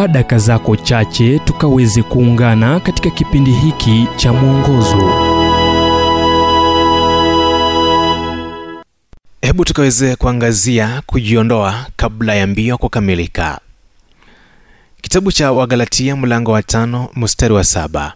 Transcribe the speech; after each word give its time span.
chukua 0.00 0.08
daka 0.12 0.38
zako 0.38 0.76
chache 0.76 1.38
tukaweze 1.38 2.02
kuungana 2.02 2.80
katika 2.80 3.10
kipindi 3.10 3.50
hiki 3.52 4.06
cha 4.16 4.32
mwongozo. 4.32 5.12
Hebu 9.42 9.64
tukaweze 9.64 10.16
kuangazia 10.16 11.02
kujiondoa 11.06 11.86
kabla 11.96 12.34
ya 12.34 12.46
mbio 12.46 12.78
kukamilika. 12.78 13.60
Kitabu 15.02 15.32
cha 15.32 15.52
wagalatia 15.52 16.16
mlango 16.16 16.52
wa 16.52 16.62
tano 16.62 17.08
mstari 17.16 17.54
wa 17.54 17.64
saba. 17.64 18.14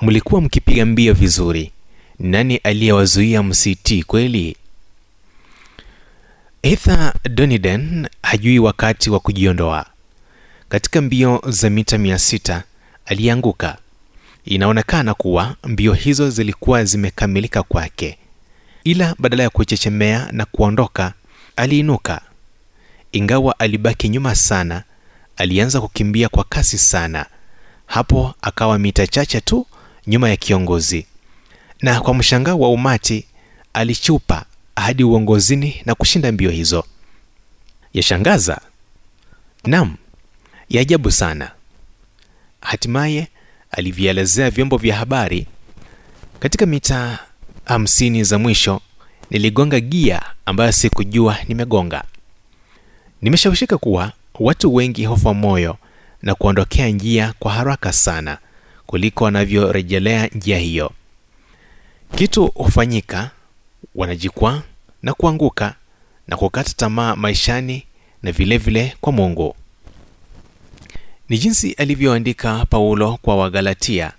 Mlikuwa 0.00 0.40
mkipiga 0.40 0.86
mbio 0.86 1.14
vizuri. 1.14 1.70
Nani 2.18 2.56
aliyewazuia 2.56 3.42
msitii 3.42 4.02
kweli? 4.02 4.56
Heather 6.62 7.12
Doniden 7.30 8.08
hajui 8.22 8.58
wakati 8.58 9.10
wa 9.10 9.20
kujiondoa. 9.20 9.93
Katika 10.74 11.00
mbio 11.00 11.42
za 11.48 11.70
mita 11.70 11.96
600 11.96 12.62
alianguka. 13.06 13.78
Inaonekana 14.44 15.14
kuwa 15.14 15.56
mbio 15.64 15.92
hizo 15.92 16.30
zilikuwa 16.30 16.84
zimekamilika 16.84 17.62
kwake, 17.62 18.18
ila 18.84 19.14
badala 19.18 19.42
ya 19.42 19.50
kuchechemea 19.50 20.28
na 20.32 20.44
kuondoka, 20.44 21.12
aliinuka. 21.56 22.20
Ingawa 23.12 23.58
alibaki 23.58 24.08
nyuma 24.08 24.34
sana, 24.34 24.82
alianza 25.36 25.80
kukimbia 25.80 26.28
kwa 26.28 26.44
kasi 26.44 26.78
sana. 26.78 27.26
Hapo 27.86 28.34
akawa 28.42 28.78
mita 28.78 29.06
chache 29.06 29.40
tu 29.40 29.66
nyuma 30.06 30.28
ya 30.30 30.36
kiongozi, 30.36 31.06
na 31.82 32.00
kwa 32.00 32.14
mshangao 32.14 32.58
wa 32.60 32.68
umati 32.70 33.26
alichupa 33.72 34.44
hadi 34.76 35.04
uongozini 35.04 35.82
na 35.86 35.94
kushinda 35.94 36.32
mbio 36.32 36.50
hizo. 36.50 36.84
Yashangaza? 37.92 38.60
Nam, 39.64 39.96
ya 40.68 40.80
ajabu 40.80 41.10
sana. 41.10 41.50
Hatimaye 42.60 43.28
alivyoelezea 43.70 44.50
vyombo 44.50 44.76
vya 44.76 44.96
habari, 44.96 45.46
katika 46.40 46.66
mita 46.66 47.18
hamsini 47.64 48.24
za 48.24 48.38
mwisho 48.38 48.80
niligonga 49.30 49.80
gia 49.80 50.22
ambayo 50.46 50.72
sikujua 50.72 51.38
nimegonga. 51.48 52.04
Nimeshawishika 53.22 53.78
kuwa 53.78 54.12
watu 54.40 54.74
wengi 54.74 55.04
hofa 55.04 55.34
moyo 55.34 55.76
na 56.22 56.34
kuondokea 56.34 56.88
njia 56.88 57.34
kwa 57.38 57.52
haraka 57.52 57.92
sana 57.92 58.38
kuliko 58.86 59.24
wanavyorejelea 59.24 60.26
njia 60.26 60.58
hiyo. 60.58 60.92
Kitu 62.16 62.46
hufanyika 62.46 63.30
wanajikwaa 63.94 64.62
na 65.02 65.14
kuanguka 65.14 65.74
na 66.28 66.36
kukata 66.36 66.72
tamaa 66.76 67.16
maishani 67.16 67.86
na 68.22 68.32
vilevile 68.32 68.80
vile 68.82 68.96
kwa 69.00 69.12
Mungu. 69.12 69.56
Ni 71.28 71.38
jinsi 71.38 71.72
alivyoandika 71.72 72.66
Paulo 72.66 73.18
kwa 73.22 73.36
Wagalatia 73.36 74.12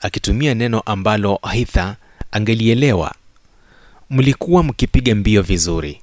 akitumia 0.00 0.54
neno 0.54 0.80
ambalo 0.80 1.40
Hitha 1.52 1.96
angelielewa. 2.32 3.14
Mlikuwa 4.10 4.62
mkipiga 4.62 5.14
mbio 5.14 5.42
vizuri. 5.42 6.00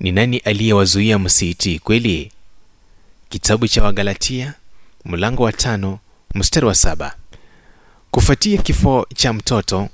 Ni 0.00 0.12
nani 0.12 0.38
aliyewazuia 0.38 1.18
msiitii 1.18 1.78
kweli? 1.78 2.32
Kitabu 3.28 3.68
cha 3.68 3.82
Wagalatia 3.82 4.54
mlango 5.04 5.42
wa 5.42 5.52
tano 5.52 5.98
mstari 6.34 6.66
wa 6.66 6.74
saba. 6.74 7.14
Kufuatia 8.10 8.62
kifo 8.62 9.06
cha 9.14 9.32
mtoto 9.32 9.88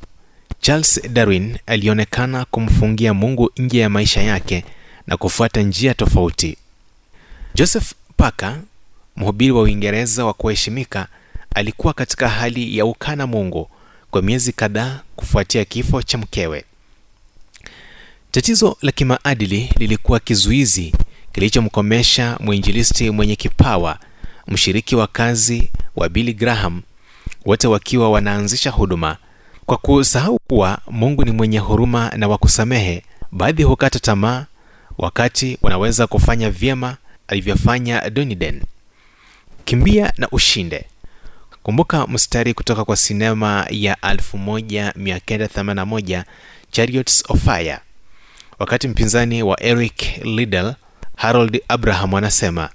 Charles 0.60 1.02
Darwin 1.08 1.58
alionekana 1.66 2.44
kumfungia 2.44 3.14
Mungu 3.14 3.50
nje 3.56 3.78
ya 3.78 3.88
maisha 3.88 4.22
yake 4.22 4.64
na 5.06 5.16
kufuata 5.16 5.62
njia 5.62 5.94
tofauti. 5.94 6.56
Joseph 7.54 7.92
Parker, 8.16 8.60
mhubiri 9.16 9.52
wa 9.52 9.62
Uingereza 9.62 10.24
wa 10.24 10.32
kuheshimika, 10.34 11.06
alikuwa 11.54 11.92
katika 11.92 12.28
hali 12.28 12.78
ya 12.78 12.86
ukana 12.86 13.26
Mungu 13.26 13.70
kwa 14.10 14.22
miezi 14.22 14.52
kadhaa 14.52 15.00
kufuatia 15.16 15.64
kifo 15.64 16.02
cha 16.02 16.18
mkewe. 16.18 16.64
Tatizo 18.30 18.76
la 18.82 18.92
kimaadili 18.92 19.70
lilikuwa 19.78 20.20
kizuizi 20.20 20.92
kilichomkomesha 21.32 22.36
mwinjilisti 22.40 23.10
mwenye 23.10 23.36
kipawa, 23.36 23.98
mshiriki 24.48 24.96
wa 24.96 25.06
kazi 25.06 25.70
wa 25.96 26.08
Billy 26.08 26.34
Graham, 26.34 26.82
wote 27.44 27.66
wakiwa 27.68 28.10
wanaanzisha 28.10 28.70
huduma 28.70 29.16
kwa 29.66 29.76
kusahau 29.76 30.38
kuwa 30.48 30.78
Mungu 30.90 31.24
ni 31.24 31.30
mwenye 31.30 31.58
huruma 31.58 32.10
na 32.16 32.28
wa 32.28 32.38
kusamehe, 32.38 33.02
baadhi 33.32 33.62
hukata 33.62 33.98
tamaa 33.98 34.46
wakati 34.98 35.58
wanaweza 35.62 36.06
kufanya 36.06 36.50
vyema 36.50 36.96
alivyofanya 37.28 38.10
Doniden. 38.10 38.62
Kimbia 39.70 40.12
na 40.18 40.28
ushinde. 40.30 40.84
Kumbuka 41.62 42.06
mstari 42.06 42.54
kutoka 42.54 42.84
kwa 42.84 42.96
sinema 42.96 43.66
ya 43.70 43.94
1981 44.02 46.24
Chariots 46.70 47.24
of 47.28 47.44
Fire, 47.44 47.78
wakati 48.58 48.88
mpinzani 48.88 49.42
wa 49.42 49.62
Eric 49.62 50.02
lidl 50.24 50.72
Harold 51.16 51.60
Abraham 51.68 52.14
anasema 52.14 52.70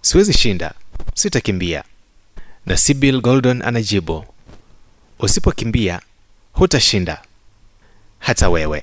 siwezi 0.00 0.32
shinda, 0.32 0.74
sitakimbia, 1.14 1.84
na 2.66 2.76
sibil 2.76 3.20
Goldon 3.20 3.62
anajibu 3.62 4.24
usipokimbia 5.18 6.00
hutashinda 6.52 7.22
hata 8.18 8.48
wewe. 8.48 8.82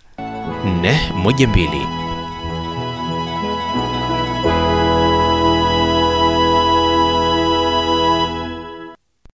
412 0.63 2.00